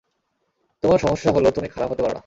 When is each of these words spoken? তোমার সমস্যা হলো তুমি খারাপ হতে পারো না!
তোমার 0.83 0.99
সমস্যা 0.99 1.29
হলো 1.31 1.47
তুমি 1.51 1.67
খারাপ 1.67 1.89
হতে 1.91 2.03
পারো 2.03 2.13
না! 2.13 2.19